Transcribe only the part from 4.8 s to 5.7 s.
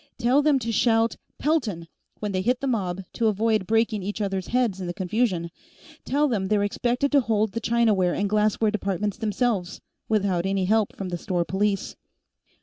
in the confusion, and